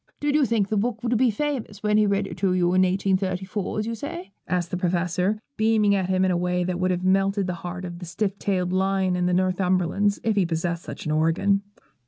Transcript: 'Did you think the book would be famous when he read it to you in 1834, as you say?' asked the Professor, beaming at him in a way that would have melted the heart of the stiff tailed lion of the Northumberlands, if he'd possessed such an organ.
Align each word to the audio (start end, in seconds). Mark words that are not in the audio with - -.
'Did 0.19 0.33
you 0.33 0.47
think 0.47 0.67
the 0.69 0.77
book 0.77 1.03
would 1.03 1.15
be 1.15 1.29
famous 1.29 1.83
when 1.83 1.95
he 1.95 2.07
read 2.07 2.25
it 2.25 2.35
to 2.35 2.55
you 2.55 2.65
in 2.73 2.81
1834, 2.81 3.77
as 3.77 3.85
you 3.85 3.93
say?' 3.93 4.31
asked 4.47 4.71
the 4.71 4.75
Professor, 4.75 5.37
beaming 5.57 5.93
at 5.93 6.09
him 6.09 6.25
in 6.25 6.31
a 6.31 6.35
way 6.37 6.63
that 6.63 6.79
would 6.79 6.89
have 6.89 7.03
melted 7.03 7.45
the 7.45 7.53
heart 7.61 7.85
of 7.85 7.99
the 7.99 8.05
stiff 8.07 8.39
tailed 8.39 8.73
lion 8.73 9.15
of 9.15 9.27
the 9.27 9.31
Northumberlands, 9.35 10.19
if 10.23 10.35
he'd 10.37 10.47
possessed 10.49 10.81
such 10.81 11.05
an 11.05 11.11
organ. 11.11 11.61